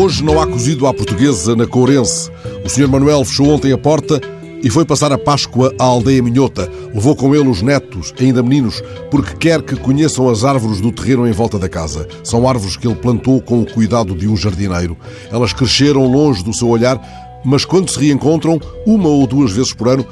Hoje 0.00 0.24
não 0.24 0.40
há 0.40 0.46
cozido 0.46 0.86
à 0.86 0.94
portuguesa 0.94 1.54
na 1.54 1.66
Courense. 1.66 2.30
O 2.64 2.70
Sr. 2.70 2.88
Manuel 2.88 3.22
fechou 3.22 3.50
ontem 3.50 3.70
a 3.70 3.76
porta 3.76 4.18
e 4.62 4.70
foi 4.70 4.82
passar 4.82 5.12
a 5.12 5.18
Páscoa 5.18 5.74
à 5.78 5.84
aldeia 5.84 6.22
Minhota. 6.22 6.72
Levou 6.94 7.14
com 7.14 7.34
ele 7.34 7.46
os 7.46 7.60
netos, 7.60 8.14
ainda 8.18 8.42
meninos, 8.42 8.82
porque 9.10 9.36
quer 9.36 9.60
que 9.60 9.76
conheçam 9.76 10.26
as 10.30 10.42
árvores 10.42 10.80
do 10.80 10.90
terreno 10.90 11.28
em 11.28 11.32
volta 11.32 11.58
da 11.58 11.68
casa. 11.68 12.08
São 12.24 12.48
árvores 12.48 12.78
que 12.78 12.88
ele 12.88 12.96
plantou 12.96 13.42
com 13.42 13.60
o 13.60 13.70
cuidado 13.70 14.14
de 14.14 14.26
um 14.26 14.34
jardineiro. 14.38 14.96
Elas 15.30 15.52
cresceram 15.52 16.10
longe 16.10 16.42
do 16.42 16.54
seu 16.54 16.68
olhar, 16.68 16.98
mas 17.44 17.66
quando 17.66 17.90
se 17.90 18.00
reencontram, 18.00 18.58
uma 18.86 19.10
ou 19.10 19.26
duas 19.26 19.52
vezes 19.52 19.74
por 19.74 19.86
ano, 19.86 20.06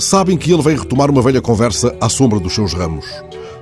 sabem 0.00 0.36
que 0.36 0.52
ele 0.52 0.62
vem 0.62 0.76
retomar 0.76 1.12
uma 1.12 1.22
velha 1.22 1.40
conversa 1.40 1.94
à 2.00 2.08
sombra 2.08 2.40
dos 2.40 2.56
seus 2.56 2.74
ramos. 2.74 3.06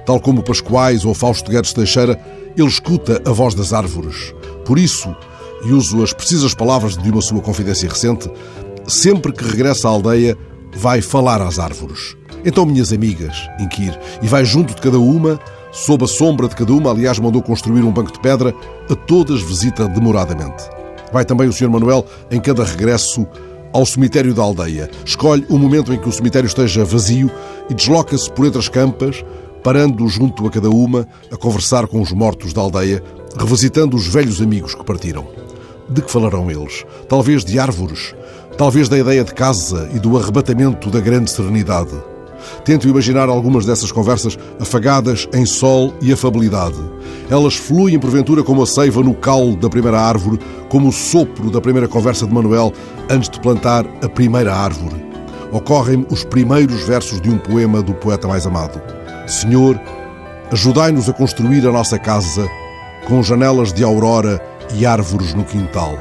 Tal 0.07 0.19
como 0.21 0.43
Pascoais 0.43 1.05
ou 1.05 1.13
Fausto 1.13 1.51
Guedes 1.51 1.75
Teixeira, 1.75 2.19
ele 2.57 2.67
escuta 2.67 3.21
a 3.27 3.31
voz 3.31 3.55
das 3.55 3.75
árvores. 3.75 4.35
Por 4.65 4.79
isso, 4.79 5.15
e 5.65 5.73
uso 5.73 6.03
as 6.03 6.13
precisas 6.13 6.55
palavras 6.55 6.97
de 6.97 7.11
uma 7.11 7.23
sua 7.23 7.41
confidência 7.41 7.89
recente, 7.89 8.31
sempre 8.87 9.33
que 9.33 9.45
regressa 9.45 9.89
à 9.89 9.91
aldeia, 9.91 10.37
vai 10.77 11.01
falar 11.01 11.41
às 11.41 11.59
árvores. 11.59 12.17
Então, 12.45 12.65
minhas 12.65 12.93
amigas, 12.93 13.37
inquire, 13.59 13.99
e 14.23 14.27
vai 14.29 14.45
junto 14.45 14.75
de 14.75 14.81
cada 14.81 14.99
uma, 14.99 15.41
sob 15.73 16.05
a 16.05 16.07
sombra 16.07 16.49
de 16.49 16.55
cada 16.55 16.73
uma, 16.73 16.91
aliás, 16.91 17.19
mandou 17.19 17.43
construir 17.43 17.83
um 17.83 17.93
banco 17.93 18.13
de 18.13 18.21
pedra, 18.21 18.55
a 18.89 18.95
todas 18.95 19.43
visita 19.43 19.89
demoradamente. 19.89 20.65
Vai 21.13 21.25
também 21.25 21.49
o 21.49 21.53
Sr. 21.53 21.69
Manuel, 21.69 22.07
em 22.31 22.41
cada 22.41 22.65
regresso, 22.65 23.27
ao 23.73 23.85
cemitério 23.85 24.33
da 24.33 24.43
aldeia. 24.43 24.91
Escolhe 25.05 25.45
o 25.49 25.59
momento 25.59 25.93
em 25.93 25.99
que 25.99 26.09
o 26.09 26.13
cemitério 26.13 26.47
esteja 26.47 26.85
vazio 26.85 27.31
e 27.69 27.75
desloca-se 27.75 28.31
por 28.31 28.47
entre 28.47 28.59
as 28.59 28.69
campas, 28.69 29.25
parando 29.63 30.07
junto 30.09 30.47
a 30.47 30.51
cada 30.51 30.71
uma, 30.71 31.07
a 31.31 31.37
conversar 31.37 31.87
com 31.87 32.01
os 32.01 32.13
mortos 32.13 32.53
da 32.53 32.61
aldeia, 32.61 33.03
revisitando 33.37 33.97
os 33.97 34.07
velhos 34.07 34.41
amigos 34.41 34.75
que 34.75 34.85
partiram. 34.85 35.46
De 35.89 36.03
que 36.03 36.11
falarão 36.11 36.51
eles? 36.51 36.85
Talvez 37.09 37.45
de 37.45 37.59
árvores, 37.59 38.15
talvez 38.59 38.89
da 38.89 38.99
ideia 38.99 39.23
de 39.23 39.33
casa 39.33 39.89
e 39.95 39.99
do 40.01 40.19
arrebatamento 40.19 40.91
da 40.91 41.01
grande 41.01 41.31
serenidade. 41.31 41.95
Tento 42.65 42.89
imaginar 42.89 43.29
algumas 43.29 43.65
dessas 43.65 43.93
conversas 43.93 44.37
afagadas 44.61 45.29
em 45.33 45.47
sol 45.47 45.95
e 46.03 46.13
afabilidade. 46.13 46.79
Elas 47.31 47.55
fluem 47.55 47.99
porventura 47.99 48.43
como 48.43 48.63
a 48.63 48.67
seiva 48.67 49.03
no 49.03 49.15
caule 49.15 49.57
da 49.57 49.69
primeira 49.69 50.01
árvore, 50.01 50.41
como 50.69 50.89
o 50.89 50.93
sopro 50.93 51.51
da 51.51 51.61
primeira 51.61 51.89
conversa 51.89 52.27
de 52.27 52.35
Manuel 52.35 52.73
antes 53.09 53.31
de 53.31 53.41
plantar 53.41 53.87
a 54.03 54.09
primeira 54.09 54.55
árvore. 54.55 55.05
Ocorrem-me 55.53 56.07
os 56.11 56.25
primeiros 56.25 56.83
versos 56.83 57.21
de 57.21 57.31
um 57.31 57.39
poema 57.39 57.81
do 57.81 57.95
poeta 57.95 58.27
mais 58.27 58.45
amado. 58.45 58.81
Senhor, 59.27 59.81
ajudai-nos 60.51 61.09
a 61.09 61.13
construir 61.13 61.67
a 61.67 61.73
nossa 61.73 61.99
casa 61.99 62.47
com 63.07 63.23
janelas 63.23 63.73
de 63.73 63.85
aurora 63.85 64.43
e 64.75 64.87
árvores 64.87 65.35
no 65.35 65.45
quintal. 65.45 65.99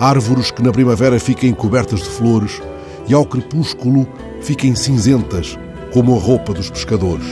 Árvores 0.00 0.50
que 0.50 0.62
na 0.62 0.72
primavera 0.72 1.18
fiquem 1.20 1.52
cobertas 1.52 2.00
de 2.00 2.08
flores 2.08 2.60
e 3.06 3.14
ao 3.14 3.24
crepúsculo 3.24 4.08
fiquem 4.40 4.74
cinzentas 4.74 5.58
como 5.92 6.16
a 6.16 6.20
roupa 6.20 6.52
dos 6.52 6.70
pescadores. 6.70 7.26